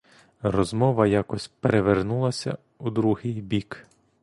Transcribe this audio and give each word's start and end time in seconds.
Розмова 0.41 1.07
якось 1.07 1.47
перевернулася 1.47 2.57
у 2.79 2.89
другий 2.89 3.41
бік. 3.41 3.87